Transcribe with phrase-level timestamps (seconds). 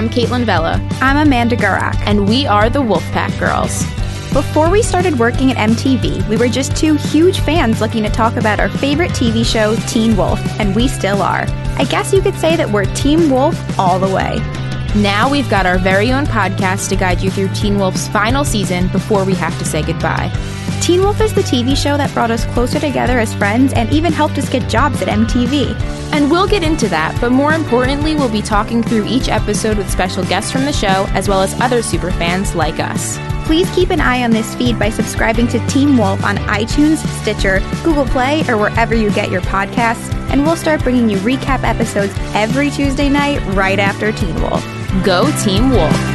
[0.00, 0.80] I'm Kaitlyn Vella.
[1.02, 1.94] I'm Amanda Gurock.
[2.06, 3.84] And we are the Wolfpack Girls.
[4.32, 8.36] Before we started working at MTV, we were just two huge fans looking to talk
[8.36, 11.44] about our favorite TV show, Teen Wolf, and we still are.
[11.76, 14.38] I guess you could say that we're Team Wolf all the way.
[15.02, 18.88] Now we've got our very own podcast to guide you through Teen Wolf's final season
[18.88, 20.32] before we have to say goodbye.
[20.90, 24.12] Teen Wolf is the TV show that brought us closer together as friends and even
[24.12, 25.72] helped us get jobs at MTV.
[26.12, 29.88] And we'll get into that, but more importantly, we'll be talking through each episode with
[29.88, 33.18] special guests from the show, as well as other superfans like us.
[33.46, 37.60] Please keep an eye on this feed by subscribing to Team Wolf on iTunes, Stitcher,
[37.84, 42.12] Google Play, or wherever you get your podcasts, and we'll start bringing you recap episodes
[42.34, 44.64] every Tuesday night right after Teen Wolf.
[45.04, 46.09] Go Team Wolf!